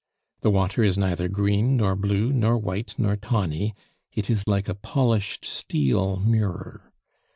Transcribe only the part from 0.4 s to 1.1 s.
water is